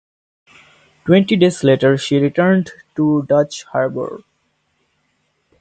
Twenty 1.05 1.35
days 1.35 1.63
later, 1.63 1.95
she 1.95 2.17
returned 2.17 2.71
to 2.95 3.21
Dutch 3.29 3.61
Harbor. 3.65 4.23